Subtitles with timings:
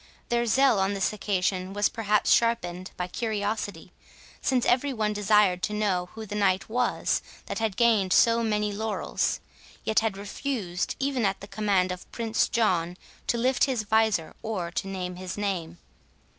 [0.29, 3.91] Their zeal on this occasion was perhaps sharpened by curiosity,
[4.41, 8.71] since every one desired to know who the knight was that had gained so many
[8.73, 9.39] laurels,
[9.83, 14.71] yet had refused, even at the command of Prince John, to lift his visor or
[14.71, 15.77] to name his name.